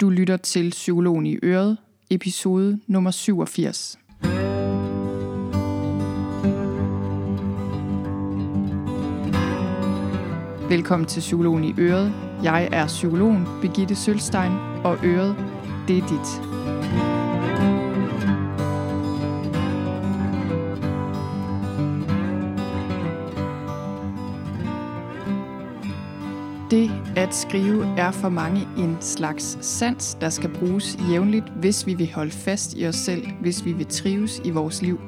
[0.00, 1.76] Du lytter til Psykologen i Øret,
[2.10, 3.98] episode nummer 87.
[10.68, 12.12] Velkommen til Psykologen i Øret.
[12.42, 14.52] Jeg er psykologen Begitte Sølstein,
[14.84, 15.36] og Øret,
[15.88, 16.53] det er dit.
[26.74, 31.94] Det at skrive er for mange en slags sans, der skal bruges jævnligt, hvis vi
[31.94, 35.00] vil holde fast i os selv, hvis vi vil trives i vores liv.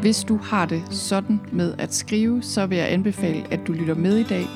[0.00, 3.94] Hvis du har det sådan med at skrive, så vil jeg anbefale, at du lytter
[3.94, 4.46] med i dag.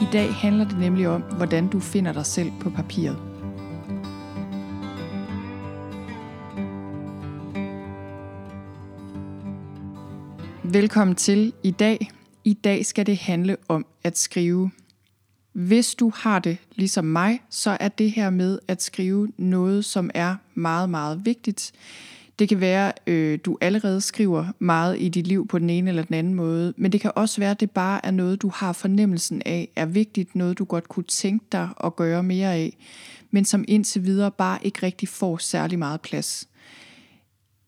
[0.00, 3.18] I dag handler det nemlig om, hvordan du finder dig selv på papiret.
[10.64, 12.10] Velkommen til i dag.
[12.44, 14.70] I dag skal det handle om at skrive.
[15.52, 20.10] Hvis du har det ligesom mig, så er det her med at skrive noget, som
[20.14, 21.72] er meget, meget vigtigt.
[22.38, 26.02] Det kan være, øh, du allerede skriver meget i dit liv på den ene eller
[26.02, 28.72] den anden måde, men det kan også være, at det bare er noget, du har
[28.72, 32.76] fornemmelsen af er vigtigt, noget du godt kunne tænke dig at gøre mere af,
[33.30, 36.48] men som indtil videre bare ikke rigtig får særlig meget plads.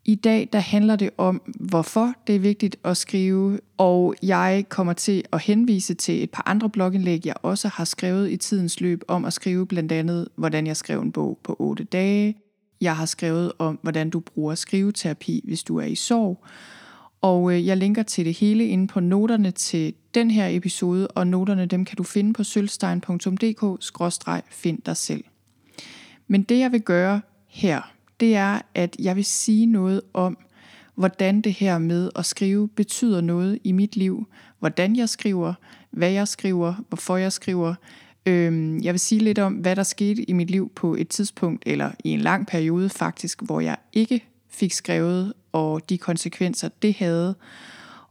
[0.05, 4.93] I dag der handler det om, hvorfor det er vigtigt at skrive, og jeg kommer
[4.93, 9.03] til at henvise til et par andre blogindlæg, jeg også har skrevet i tidens løb
[9.09, 12.37] om at skrive blandt andet, hvordan jeg skrev en bog på 8 dage.
[12.81, 16.45] Jeg har skrevet om, hvordan du bruger skriveterapi, hvis du er i sorg.
[17.21, 21.27] Og øh, jeg linker til det hele inde på noterne til den her episode, og
[21.27, 25.25] noterne dem kan du finde på sølvstein.dk-find dig selv.
[26.29, 30.39] Men det jeg vil gøre her, det er, at jeg vil sige noget om,
[30.95, 34.29] hvordan det her med at skrive betyder noget i mit liv.
[34.59, 35.55] Hvordan jeg skriver,
[35.91, 37.75] hvad jeg skriver, hvorfor jeg skriver.
[38.27, 41.63] Øhm, jeg vil sige lidt om, hvad der skete i mit liv på et tidspunkt,
[41.67, 46.95] eller i en lang periode faktisk, hvor jeg ikke fik skrevet, og de konsekvenser, det
[46.95, 47.35] havde.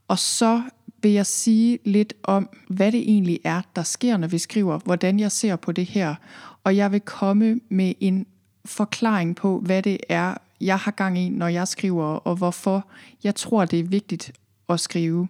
[0.07, 0.61] Og så
[1.01, 5.19] vil jeg sige lidt om, hvad det egentlig er, der sker, når vi skriver, hvordan
[5.19, 6.15] jeg ser på det her.
[6.63, 8.25] Og jeg vil komme med en
[8.65, 12.85] forklaring på, hvad det er, jeg har gang i, når jeg skriver, og hvorfor
[13.23, 14.31] jeg tror, det er vigtigt
[14.69, 15.27] at skrive.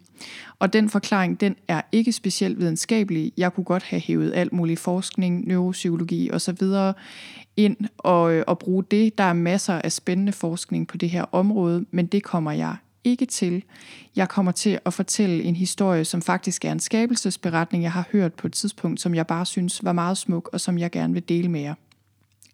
[0.60, 3.32] Og den forklaring, den er ikke specielt videnskabelig.
[3.38, 6.58] Jeg kunne godt have hævet alt mulig forskning, neuropsykologi osv.
[7.58, 9.18] ind og, øh, og bruge det.
[9.18, 13.26] Der er masser af spændende forskning på det her område, men det kommer jeg ikke
[13.26, 13.64] til.
[14.16, 18.34] Jeg kommer til at fortælle en historie, som faktisk er en skabelsesberetning, jeg har hørt
[18.34, 21.30] på et tidspunkt, som jeg bare synes var meget smuk, og som jeg gerne vil
[21.30, 21.74] dele med jer.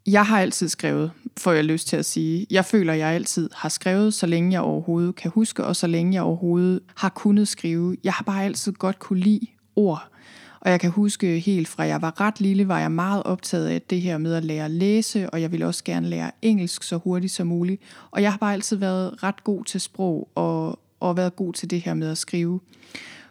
[0.07, 2.47] Jeg har altid skrevet, får jeg lyst til at sige.
[2.51, 6.13] Jeg føler, jeg altid har skrevet, så længe jeg overhovedet kan huske, og så længe
[6.13, 7.97] jeg overhovedet har kunnet skrive.
[8.03, 10.07] Jeg har bare altid godt kunne lide ord.
[10.59, 13.81] Og jeg kan huske helt fra jeg var ret lille, var jeg meget optaget af
[13.81, 16.97] det her med at lære at læse, og jeg ville også gerne lære engelsk så
[16.97, 17.81] hurtigt som muligt.
[18.11, 21.69] Og jeg har bare altid været ret god til sprog, og, og været god til
[21.69, 22.59] det her med at skrive.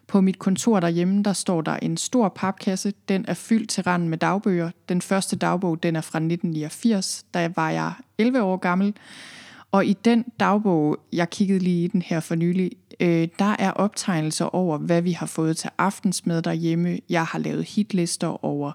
[0.06, 2.92] På mit kontor derhjemme, der står der en stor papkasse.
[3.08, 4.70] Den er fyldt til randen med dagbøger.
[4.88, 7.24] Den første dagbog, den er fra 1989.
[7.34, 8.94] Da var jeg 11 år gammel.
[9.72, 13.70] Og i den dagbog, jeg kiggede lige i den her for nylig, øh, der er
[13.70, 16.98] optegnelser over, hvad vi har fået til aftensmad derhjemme.
[17.08, 18.72] Jeg har lavet hitlister over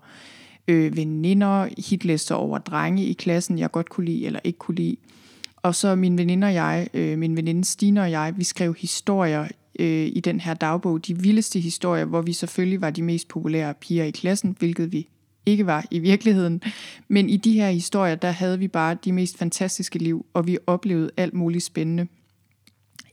[0.67, 4.95] øh, veninder, hitlister over drenge i klassen, jeg godt kunne lide eller ikke kunne lide.
[5.57, 9.47] Og så min veninde og jeg, øh, min veninde Stine og jeg, vi skrev historier
[9.81, 13.73] øh, i den her dagbog de vildeste historier, hvor vi selvfølgelig var de mest populære
[13.73, 15.07] piger i klassen, hvilket vi
[15.45, 16.61] ikke var i virkeligheden.
[17.07, 20.57] Men i de her historier, der havde vi bare de mest fantastiske liv, og vi
[20.67, 22.07] oplevede alt muligt spændende.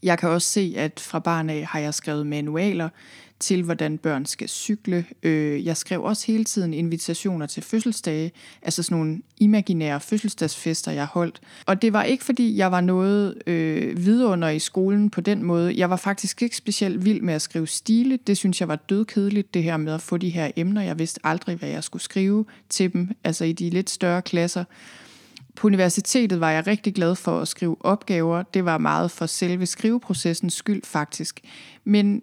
[0.02, 2.88] Jeg kan også se, at fra barn af har jeg skrevet manualer
[3.40, 5.04] til, hvordan børn skal cykle.
[5.22, 8.32] Øh, jeg skrev også hele tiden invitationer til fødselsdage,
[8.62, 11.40] altså sådan nogle imaginære fødselsdagsfester, jeg holdt.
[11.66, 15.74] Og det var ikke, fordi jeg var noget øh, vidunder i skolen på den måde.
[15.76, 18.18] Jeg var faktisk ikke specielt vild med at skrive stile.
[18.26, 20.82] Det synes jeg var dødkedeligt, det her med at få de her emner.
[20.82, 24.64] Jeg vidste aldrig, hvad jeg skulle skrive til dem, altså i de lidt større klasser.
[25.58, 28.42] På universitetet var jeg rigtig glad for at skrive opgaver.
[28.42, 31.40] Det var meget for selve skriveprocessens skyld faktisk.
[31.84, 32.22] Men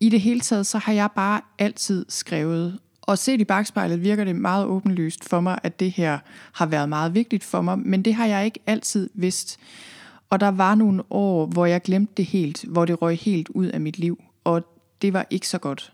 [0.00, 2.78] i det hele taget, så har jeg bare altid skrevet.
[3.02, 6.18] Og set i bagspejlet virker det meget åbenlyst for mig, at det her
[6.52, 9.58] har været meget vigtigt for mig, men det har jeg ikke altid vidst.
[10.30, 13.66] Og der var nogle år, hvor jeg glemte det helt, hvor det røg helt ud
[13.66, 14.62] af mit liv, og
[15.02, 15.92] det var ikke så godt.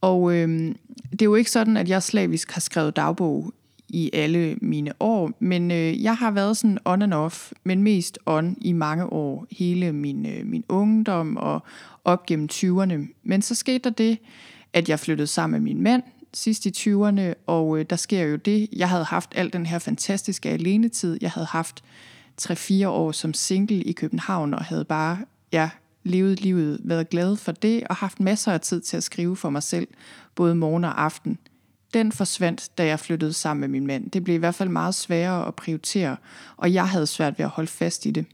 [0.00, 0.76] Og øhm,
[1.10, 3.52] det er jo ikke sådan, at jeg slavisk har skrevet dagbog
[3.94, 8.18] i alle mine år, men øh, jeg har været sådan on and off, men mest
[8.26, 11.62] on i mange år, hele min, øh, min ungdom og
[12.04, 13.20] op gennem 20'erne.
[13.22, 14.18] Men så skete der det,
[14.72, 16.02] at jeg flyttede sammen med min mand
[16.32, 18.68] sidst i 20'erne, og øh, der sker jo det.
[18.72, 21.18] Jeg havde haft al den her fantastiske alenetid.
[21.20, 21.84] Jeg havde haft
[22.42, 25.18] 3-4 år som single i København, og havde bare
[25.52, 25.70] ja,
[26.04, 29.50] levet livet, været glad for det, og haft masser af tid til at skrive for
[29.50, 29.86] mig selv,
[30.34, 31.38] både morgen og aften.
[31.94, 34.10] Den forsvandt, da jeg flyttede sammen med min mand.
[34.10, 36.16] Det blev i hvert fald meget sværere at prioritere,
[36.56, 38.26] og jeg havde svært ved at holde fast i det.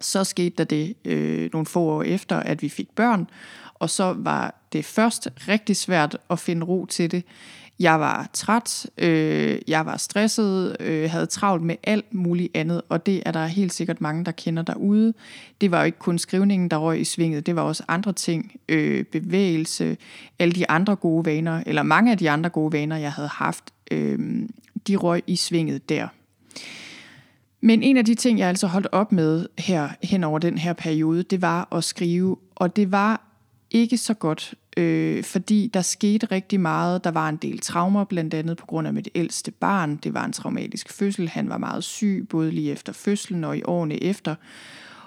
[0.00, 3.26] Så skete der det øh, nogle få år efter, at vi fik børn,
[3.74, 7.24] og så var det først rigtig svært at finde ro til det.
[7.78, 13.06] Jeg var træt, øh, jeg var stresset, øh, havde travlt med alt muligt andet, og
[13.06, 15.14] det er der helt sikkert mange, der kender derude.
[15.60, 18.52] Det var jo ikke kun skrivningen, der røg i svinget, det var også andre ting,
[18.68, 19.96] øh, bevægelse,
[20.38, 23.64] alle de andre gode vaner, eller mange af de andre gode vaner, jeg havde haft,
[23.90, 24.18] øh,
[24.88, 26.08] de røg i svinget der.
[27.60, 30.72] Men en af de ting, jeg altså holdt op med her hen over den her
[30.72, 33.20] periode, det var at skrive, og det var
[33.70, 37.04] ikke så godt, øh, fordi der skete rigtig meget.
[37.04, 39.96] Der var en del traumer, blandt andet på grund af mit ældste barn.
[39.96, 41.28] Det var en traumatisk fødsel.
[41.28, 44.34] Han var meget syg, både lige efter fødslen og i årene efter.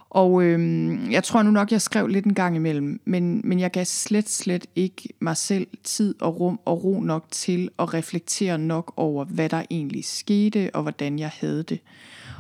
[0.10, 3.72] Og øh, jeg tror nu nok, jeg skrev lidt en gang imellem, men, men jeg
[3.72, 8.58] gav slet, slet ikke mig selv tid og rum og ro nok til at reflektere
[8.58, 11.80] nok over, hvad der egentlig skete og hvordan jeg havde det.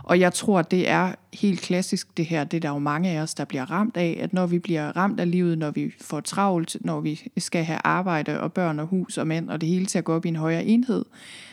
[0.08, 3.22] Og jeg tror, det er helt klassisk det her, det er der jo mange af
[3.22, 6.20] os, der bliver ramt af, at når vi bliver ramt af livet, når vi får
[6.20, 9.86] travlt, når vi skal have arbejde og børn og hus og mænd og det hele
[9.86, 11.06] til at gå op i en højere enhed,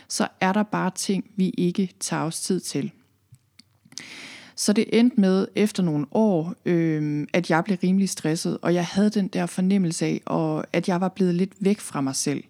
[0.09, 2.91] så er der bare ting, vi ikke tager os tid til.
[4.57, 8.87] Så det endte med efter nogle år, øh, at jeg blev rimelig stresset, og jeg
[8.87, 12.45] havde den der fornemmelse af, og at jeg var blevet lidt væk fra mig selv.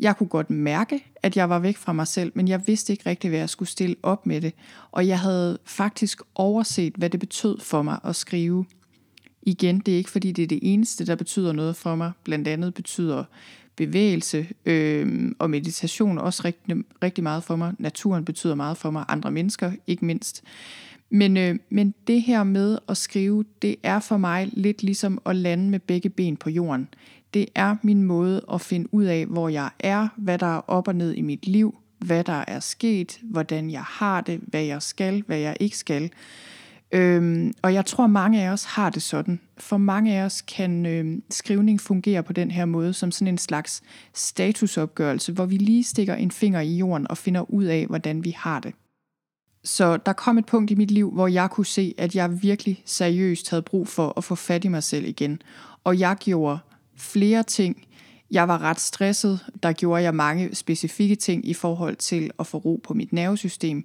[0.00, 3.10] Jeg kunne godt mærke, at jeg var væk fra mig selv, men jeg vidste ikke
[3.10, 4.54] rigtigt, hvad jeg skulle stille op med det.
[4.90, 8.64] Og jeg havde faktisk overset, hvad det betød for mig at skrive.
[9.42, 12.12] Igen, det er ikke fordi, det er det eneste, der betyder noget for mig.
[12.24, 13.24] Blandt andet betyder
[13.76, 17.74] bevægelse øh, og meditation også rigtig, rigtig meget for mig.
[17.78, 19.04] Naturen betyder meget for mig.
[19.08, 20.42] Andre mennesker, ikke mindst.
[21.10, 25.36] Men, øh, men det her med at skrive, det er for mig lidt ligesom at
[25.36, 26.88] lande med begge ben på jorden.
[27.34, 30.88] Det er min måde at finde ud af, hvor jeg er, hvad der er op
[30.88, 34.82] og ned i mit liv, hvad der er sket, hvordan jeg har det, hvad jeg
[34.82, 36.10] skal, hvad jeg ikke skal.
[36.92, 39.40] Øhm, og jeg tror, mange af os har det sådan.
[39.58, 43.38] For mange af os kan øhm, skrivning fungere på den her måde, som sådan en
[43.38, 43.82] slags
[44.14, 48.30] statusopgørelse, hvor vi lige stikker en finger i jorden og finder ud af, hvordan vi
[48.30, 48.74] har det.
[49.64, 52.82] Så der kom et punkt i mit liv, hvor jeg kunne se, at jeg virkelig
[52.84, 55.42] seriøst havde brug for at få fat i mig selv igen.
[55.84, 56.58] Og jeg gjorde
[57.00, 57.86] flere ting.
[58.30, 59.40] Jeg var ret stresset.
[59.62, 63.84] Der gjorde jeg mange specifikke ting i forhold til at få ro på mit nervesystem.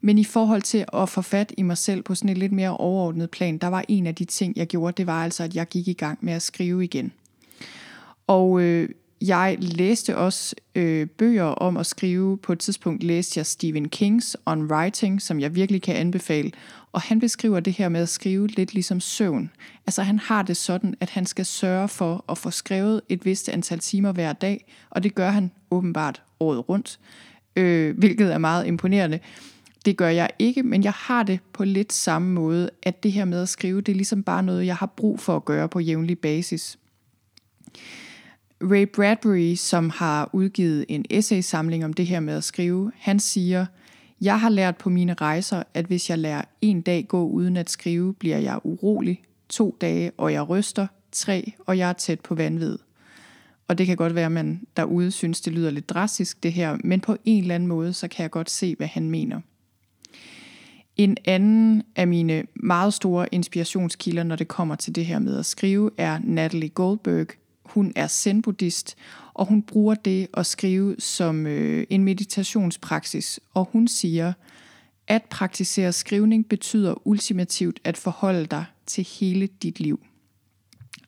[0.00, 2.76] Men i forhold til at få fat i mig selv på sådan et lidt mere
[2.76, 5.68] overordnet plan, der var en af de ting, jeg gjorde, det var altså, at jeg
[5.68, 7.12] gik i gang med at skrive igen.
[8.26, 8.88] Og øh,
[9.20, 12.38] jeg læste også øh, bøger om at skrive.
[12.38, 16.52] På et tidspunkt læste jeg Stephen Kings On Writing, som jeg virkelig kan anbefale.
[16.92, 19.50] Og han beskriver det her med at skrive lidt ligesom søvn.
[19.86, 23.48] Altså han har det sådan, at han skal sørge for at få skrevet et vist
[23.48, 27.00] antal timer hver dag, og det gør han åbenbart året rundt,
[27.56, 29.18] øh, hvilket er meget imponerende.
[29.84, 33.24] Det gør jeg ikke, men jeg har det på lidt samme måde, at det her
[33.24, 35.80] med at skrive, det er ligesom bare noget, jeg har brug for at gøre på
[35.80, 36.78] jævnlig basis.
[38.62, 43.66] Ray Bradbury, som har udgivet en essaysamling om det her med at skrive, han siger,
[44.20, 47.70] jeg har lært på mine rejser, at hvis jeg lærer en dag gå uden at
[47.70, 52.34] skrive, bliver jeg urolig, to dage, og jeg ryster, tre, og jeg er tæt på
[52.34, 52.78] vanvid.
[53.68, 56.78] Og det kan godt være, at man derude synes, det lyder lidt drastisk det her,
[56.84, 59.40] men på en eller anden måde, så kan jeg godt se, hvad han mener.
[60.96, 65.46] En anden af mine meget store inspirationskilder, når det kommer til det her med at
[65.46, 67.26] skrive, er Natalie Goldberg,
[67.70, 68.94] hun er zen-buddhist,
[69.34, 73.40] og hun bruger det at skrive som øh, en meditationspraksis.
[73.54, 74.32] Og hun siger,
[75.06, 80.00] at praktisere skrivning betyder ultimativt at forholde dig til hele dit liv.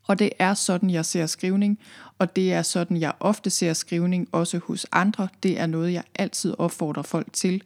[0.06, 1.78] Og det er sådan, jeg ser skrivning,
[2.18, 5.28] og det er sådan, jeg ofte ser skrivning også hos andre.
[5.42, 7.62] Det er noget, jeg altid opfordrer folk til,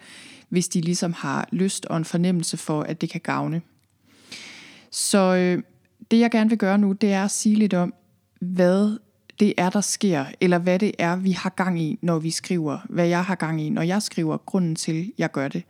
[0.48, 3.62] hvis de ligesom har lyst og en fornemmelse for, at det kan gavne.
[4.90, 5.62] Så øh,
[6.10, 7.94] det jeg gerne vil gøre nu, det er at sige lidt om,
[8.42, 8.98] hvad
[9.40, 12.78] det er, der sker, eller hvad det er, vi har gang i, når vi skriver,
[12.88, 15.62] hvad jeg har gang i, når jeg skriver, grunden til, jeg gør det.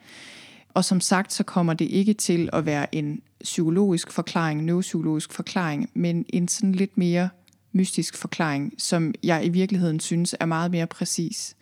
[0.75, 5.91] Og som sagt, så kommer det ikke til at være en psykologisk forklaring, neuropsykologisk forklaring,
[5.95, 7.29] men en sådan lidt mere
[7.73, 11.57] mystisk forklaring, som jeg i virkeligheden synes er meget mere præcis.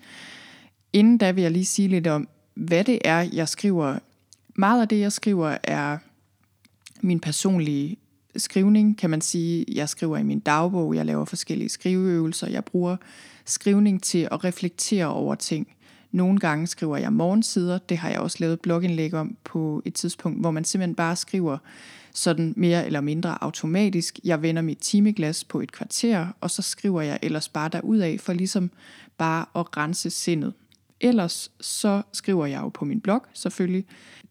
[0.92, 3.98] Inden da vil jeg lige sige lidt om, hvad det er, jeg skriver.
[4.54, 5.98] Meget af det, jeg skriver, er
[7.00, 7.96] min personlige
[8.36, 9.64] skrivning, kan man sige.
[9.68, 12.96] Jeg skriver i min dagbog, jeg laver forskellige skriveøvelser, jeg bruger
[13.44, 15.68] skrivning til at reflektere over ting.
[16.12, 20.40] Nogle gange skriver jeg morgensider, det har jeg også lavet blogindlæg om på et tidspunkt,
[20.40, 21.58] hvor man simpelthen bare skriver
[22.14, 24.18] sådan mere eller mindre automatisk.
[24.24, 27.68] Jeg vender mit timeglas på et kvarter, og så skriver jeg ellers bare
[28.02, 28.70] af for ligesom
[29.18, 30.52] bare at rense sindet.
[31.00, 33.84] Ellers så skriver jeg jo på min blog selvfølgelig.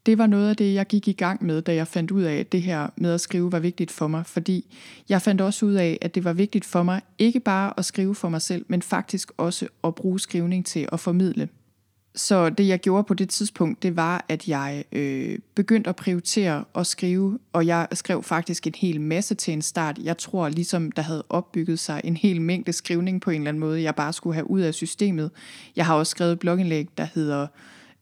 [0.05, 2.35] Det var noget af det, jeg gik i gang med, da jeg fandt ud af,
[2.35, 4.25] at det her med at skrive var vigtigt for mig.
[4.25, 4.75] Fordi
[5.09, 8.15] jeg fandt også ud af, at det var vigtigt for mig ikke bare at skrive
[8.15, 11.49] for mig selv, men faktisk også at bruge skrivning til at formidle
[12.15, 16.63] så det jeg gjorde på det tidspunkt, det var, at jeg øh, begyndte at prioritere
[16.75, 19.99] at skrive, og jeg skrev faktisk en hel masse til en start.
[20.03, 23.59] Jeg tror ligesom, der havde opbygget sig en hel mængde skrivning på en eller anden
[23.59, 25.31] måde, jeg bare skulle have ud af systemet.
[25.75, 27.47] Jeg har også skrevet et blogindlæg, der hedder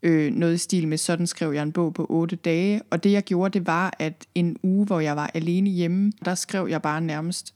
[0.03, 2.81] øh, noget i stil med, sådan skrev jeg en bog på otte dage.
[2.89, 6.35] Og det jeg gjorde, det var, at en uge, hvor jeg var alene hjemme, der
[6.35, 7.53] skrev jeg bare nærmest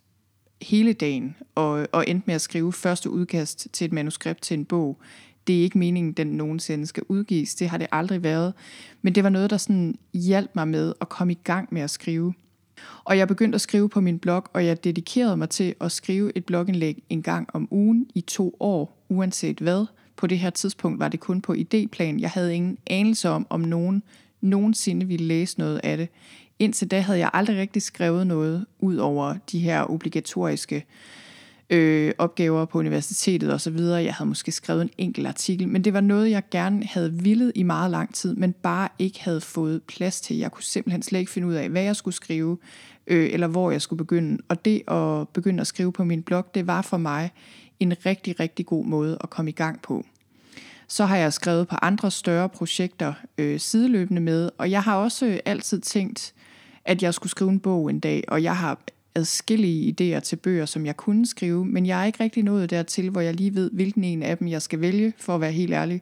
[0.62, 4.65] hele dagen, og, og endte med at skrive første udkast til et manuskript til en
[4.65, 5.01] bog
[5.48, 7.55] det er ikke meningen, den nogensinde skal udgives.
[7.55, 8.53] Det har det aldrig været.
[9.01, 11.89] Men det var noget, der sådan hjalp mig med at komme i gang med at
[11.89, 12.33] skrive.
[13.03, 16.31] Og jeg begyndte at skrive på min blog, og jeg dedikerede mig til at skrive
[16.38, 19.86] et blogindlæg en gang om ugen i to år, uanset hvad.
[20.15, 22.19] På det her tidspunkt var det kun på idéplan.
[22.19, 24.03] Jeg havde ingen anelse om, om nogen
[24.41, 26.10] nogensinde ville læse noget af det.
[26.60, 30.81] Indtil da havde jeg aldrig rigtig skrevet noget ud over de her obligatoriske øh,
[31.71, 33.77] øh, opgaver på universitetet osv.
[33.77, 37.51] Jeg havde måske skrevet en enkelt artikel, men det var noget, jeg gerne havde villet
[37.55, 40.37] i meget lang tid, men bare ikke havde fået plads til.
[40.37, 42.57] Jeg kunne simpelthen slet ikke finde ud af, hvad jeg skulle skrive,
[43.07, 44.41] øh, eller hvor jeg skulle begynde.
[44.49, 47.31] Og det at begynde at skrive på min blog, det var for mig
[47.79, 50.05] en rigtig, rigtig god måde at komme i gang på.
[50.87, 55.25] Så har jeg skrevet på andre større projekter øh, sideløbende med, og jeg har også
[55.25, 56.33] øh, altid tænkt,
[56.85, 58.79] at jeg skulle skrive en bog en dag, og jeg har
[59.15, 63.10] adskillige idéer til bøger, som jeg kunne skrive, men jeg er ikke rigtig nået dertil,
[63.10, 65.74] hvor jeg lige ved, hvilken en af dem jeg skal vælge, for at være helt
[65.74, 66.01] ærlig.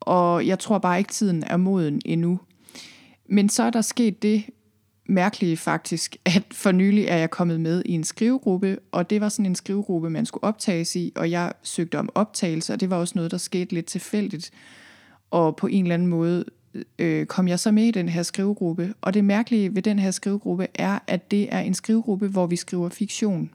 [0.00, 2.40] Og jeg tror bare ikke, tiden er moden endnu.
[3.28, 4.44] Men så er der sket det
[5.08, 9.28] mærkelige faktisk, at for nylig er jeg kommet med i en skrivegruppe, og det var
[9.28, 12.96] sådan en skrivegruppe, man skulle optages i, og jeg søgte om optagelse, og det var
[12.96, 14.50] også noget, der skete lidt tilfældigt.
[15.30, 16.44] Og på en eller anden måde
[16.98, 18.94] øh, kom jeg så med i den her skrivegruppe.
[19.00, 22.56] Og det mærkelige ved den her skrivegruppe er, at det er en skrivegruppe, hvor vi
[22.56, 23.50] skriver fiktion.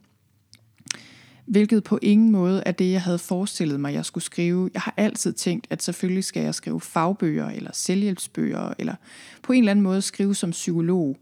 [1.46, 4.70] Hvilket på ingen måde er det, jeg havde forestillet mig, jeg skulle skrive.
[4.74, 8.96] Jeg har altid tænkt, at selvfølgelig skal jeg skrive fagbøger, eller selvhjælpsbøger, eller
[9.42, 11.18] på en eller anden måde skrive som psykolog.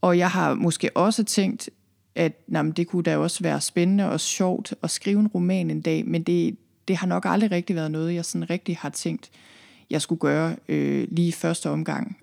[0.00, 1.70] Og jeg har måske også tænkt,
[2.14, 5.80] at jamen, det kunne da også være spændende og sjovt at skrive en roman en
[5.80, 6.56] dag, men det,
[6.88, 9.30] det har nok aldrig rigtig været noget, jeg sådan rigtig har tænkt
[9.90, 12.16] jeg skulle gøre øh, lige første omgang.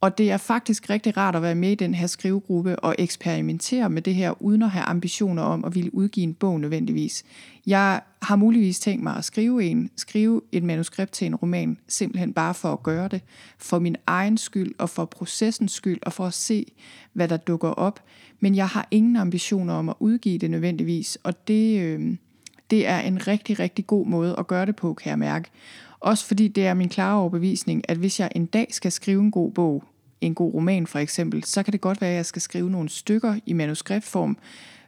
[0.00, 3.90] Og det er faktisk rigtig rart at være med i den her skrivegruppe og eksperimentere
[3.90, 7.24] med det her, uden at have ambitioner om at ville udgive en bog nødvendigvis.
[7.66, 12.32] Jeg har muligvis tænkt mig at skrive en, skrive et manuskript til en roman, simpelthen
[12.32, 13.22] bare for at gøre det,
[13.58, 16.66] for min egen skyld og for processens skyld og for at se,
[17.12, 18.00] hvad der dukker op.
[18.40, 22.16] Men jeg har ingen ambitioner om at udgive det nødvendigvis, og det, øh,
[22.70, 25.50] det er en rigtig, rigtig god måde at gøre det på, kan jeg mærke.
[26.00, 29.30] Også fordi det er min klare overbevisning, at hvis jeg en dag skal skrive en
[29.30, 29.84] god bog,
[30.20, 32.88] en god roman for eksempel, så kan det godt være, at jeg skal skrive nogle
[32.88, 34.36] stykker i manuskriptform,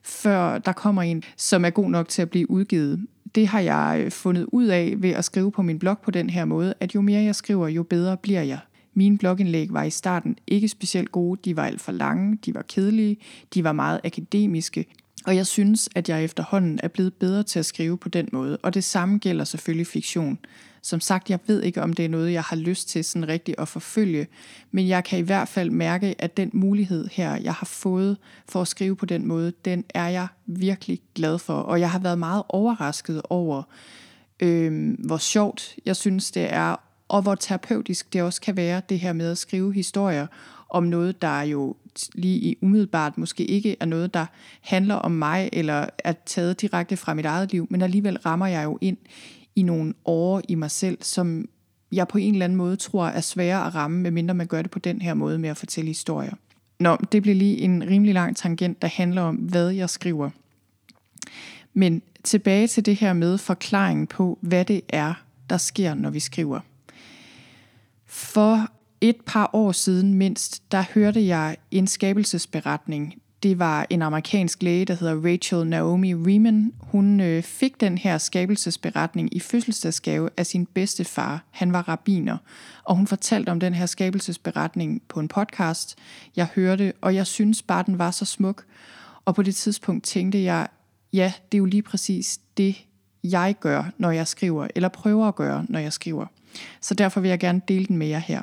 [0.02, 3.06] før der kommer en, som er god nok til at blive udgivet.
[3.34, 6.30] Det har jeg øh, fundet ud af ved at skrive på min blog på den
[6.30, 8.58] her måde, at jo mere jeg skriver, jo bedre bliver jeg.
[8.94, 12.62] Mine blogindlæg var i starten ikke specielt gode, de var alt for lange, de var
[12.62, 13.16] kedelige,
[13.54, 14.86] de var meget akademiske,
[15.26, 18.56] og jeg synes, at jeg efterhånden er blevet bedre til at skrive på den måde,
[18.56, 20.38] og det samme gælder selvfølgelig fiktion.
[20.84, 23.60] Som sagt, jeg ved ikke, om det er noget, jeg har lyst til sådan rigtigt
[23.60, 24.26] at forfølge,
[24.70, 28.16] men jeg kan i hvert fald mærke, at den mulighed her, jeg har fået
[28.48, 31.98] for at skrive på den måde, den er jeg virkelig glad for, og jeg har
[31.98, 33.62] været meget overrasket over,
[34.40, 36.76] øh, hvor sjovt jeg synes, det er,
[37.08, 40.26] og hvor terapeutisk det også kan være, det her med at skrive historier
[40.68, 41.76] om noget, der jo
[42.14, 44.26] lige i umiddelbart måske ikke er noget, der
[44.60, 48.64] handler om mig, eller er taget direkte fra mit eget liv, men alligevel rammer jeg
[48.64, 48.96] jo ind
[49.56, 51.48] i nogle år i mig selv, som
[51.92, 54.70] jeg på en eller anden måde tror er svære at ramme, medmindre man gør det
[54.70, 56.32] på den her måde med at fortælle historier.
[56.80, 60.30] Nå, det bliver lige en rimelig lang tangent, der handler om, hvad jeg skriver.
[61.74, 65.14] Men tilbage til det her med forklaringen på, hvad det er,
[65.50, 66.60] der sker, når vi skriver.
[68.06, 68.68] For
[69.00, 74.84] et par år siden mindst, der hørte jeg en skabelsesberetning det var en amerikansk læge,
[74.84, 76.72] der hedder Rachel Naomi Riemann.
[76.80, 81.44] Hun øh, fik den her skabelsesberetning i fødselsdagsgave af sin bedste far.
[81.50, 82.36] Han var rabiner,
[82.84, 85.98] og hun fortalte om den her skabelsesberetning på en podcast.
[86.36, 88.64] Jeg hørte, og jeg synes bare, den var så smuk.
[89.24, 90.68] Og på det tidspunkt tænkte jeg,
[91.12, 92.84] ja, det er jo lige præcis det,
[93.24, 96.26] jeg gør, når jeg skriver, eller prøver at gøre, når jeg skriver.
[96.80, 98.42] Så derfor vil jeg gerne dele den med jer her.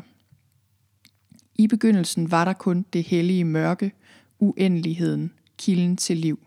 [1.55, 3.91] I begyndelsen var der kun det hellige mørke,
[4.39, 6.39] uendeligheden, kilden til liv.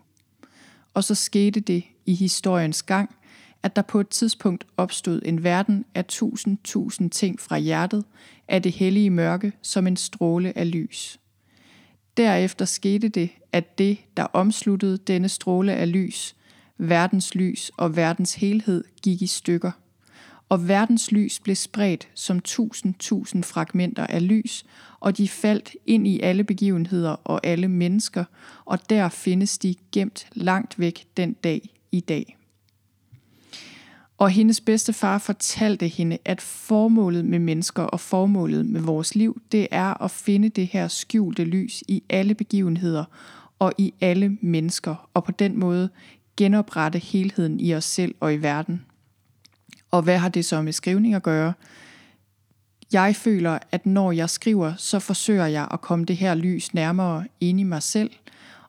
[0.93, 3.15] Og så skete det i historiens gang,
[3.63, 8.05] at der på et tidspunkt opstod en verden af tusind tusind ting fra hjertet
[8.47, 11.19] af det hellige mørke som en stråle af lys.
[12.17, 16.35] Derefter skete det, at det, der omsluttede denne stråle af lys,
[16.77, 19.71] verdens lys og verdens helhed, gik i stykker–
[20.49, 24.65] og verdens lys blev spredt som tusind tusind fragmenter af lys,
[24.99, 28.23] og de faldt ind i alle begivenheder og alle mennesker,
[28.65, 32.37] og der findes de gemt langt væk den dag i dag.
[34.17, 39.41] Og hendes bedste far fortalte hende, at formålet med mennesker og formålet med vores liv,
[39.51, 43.05] det er at finde det her skjulte lys i alle begivenheder
[43.59, 45.89] og i alle mennesker, og på den måde
[46.37, 48.85] genoprette helheden i os selv og i verden.
[49.93, 51.53] Og hvad har det så med skrivning at gøre?
[52.93, 57.25] Jeg føler, at når jeg skriver, så forsøger jeg at komme det her lys nærmere
[57.41, 58.11] ind i mig selv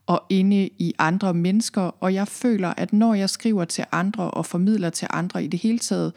[0.07, 1.81] og inde i andre mennesker.
[1.81, 5.61] Og jeg føler, at når jeg skriver til andre og formidler til andre i det
[5.61, 6.13] hele taget,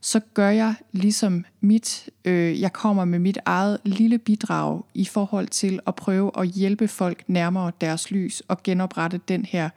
[0.00, 5.48] så gør jeg ligesom mit, øh, jeg kommer med mit eget lille bidrag i forhold
[5.48, 9.68] til at prøve at hjælpe folk nærmere deres lys og genoprette den her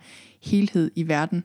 [0.42, 1.44] helhed i verden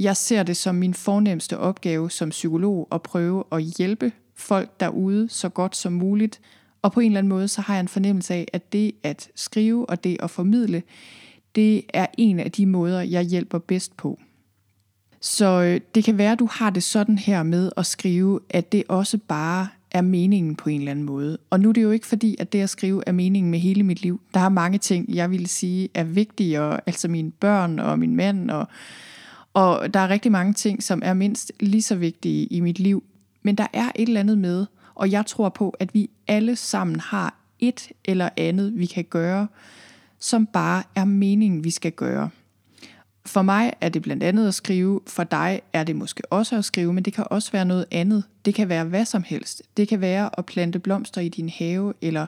[0.00, 5.28] jeg ser det som min fornemmeste opgave som psykolog at prøve at hjælpe folk derude
[5.28, 6.40] så godt som muligt.
[6.82, 9.28] Og på en eller anden måde, så har jeg en fornemmelse af, at det at
[9.34, 10.82] skrive og det at formidle,
[11.54, 14.20] det er en af de måder, jeg hjælper bedst på.
[15.20, 18.72] Så øh, det kan være, at du har det sådan her med at skrive, at
[18.72, 21.38] det også bare er meningen på en eller anden måde.
[21.50, 23.82] Og nu er det jo ikke fordi, at det at skrive er meningen med hele
[23.82, 24.20] mit liv.
[24.34, 28.50] Der er mange ting, jeg vil sige er vigtige, altså mine børn og min mand
[28.50, 28.68] og
[29.54, 33.04] og der er rigtig mange ting, som er mindst lige så vigtige i mit liv.
[33.42, 37.00] Men der er et eller andet med, og jeg tror på, at vi alle sammen
[37.00, 39.48] har et eller andet, vi kan gøre,
[40.18, 42.30] som bare er meningen, vi skal gøre.
[43.26, 46.64] For mig er det blandt andet at skrive, for dig er det måske også at
[46.64, 48.24] skrive, men det kan også være noget andet.
[48.44, 49.62] Det kan være hvad som helst.
[49.76, 52.26] Det kan være at plante blomster i din have, eller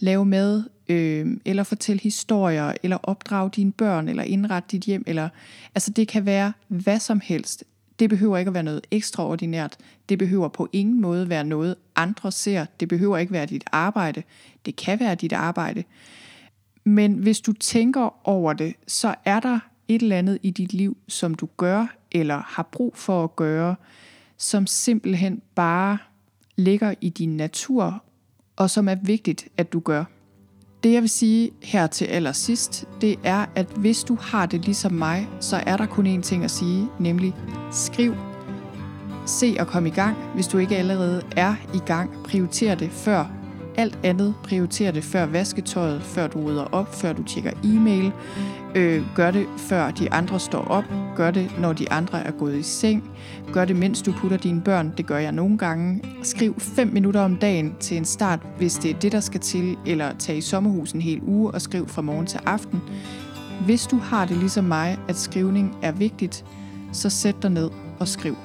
[0.00, 5.28] lave mad, øh, eller fortælle historier, eller opdrage dine børn, eller indrette dit hjem, eller
[5.74, 7.64] altså det kan være hvad som helst.
[7.98, 9.76] Det behøver ikke at være noget ekstraordinært.
[10.08, 12.66] Det behøver på ingen måde være noget, andre ser.
[12.80, 14.22] Det behøver ikke være dit arbejde.
[14.66, 15.84] Det kan være dit arbejde.
[16.84, 19.58] Men hvis du tænker over det, så er der
[19.88, 23.76] et eller andet i dit liv, som du gør, eller har brug for at gøre,
[24.36, 25.98] som simpelthen bare
[26.56, 28.02] ligger i din natur,
[28.60, 30.04] og som er vigtigt, at du gør.
[30.82, 34.92] Det jeg vil sige her til allersidst, det er, at hvis du har det ligesom
[34.92, 37.34] mig, så er der kun én ting at sige, nemlig
[37.72, 38.14] skriv.
[39.26, 42.10] Se og kom i gang, hvis du ikke allerede er i gang.
[42.24, 43.39] Prioriter det før
[43.80, 44.34] alt andet.
[44.44, 48.12] Prioriter det før vasketøjet, før du rydder op, før du tjekker e-mail.
[48.74, 50.84] Øh, gør det før de andre står op.
[51.16, 53.10] Gør det, når de andre er gået i seng.
[53.52, 54.92] Gør det, mens du putter dine børn.
[54.96, 56.02] Det gør jeg nogle gange.
[56.22, 59.76] Skriv 5 minutter om dagen til en start, hvis det er det, der skal til.
[59.86, 62.80] Eller tag i sommerhus en hel uge og skriv fra morgen til aften.
[63.64, 66.44] Hvis du har det ligesom mig, at skrivning er vigtigt,
[66.92, 68.36] så sæt dig ned og skriv.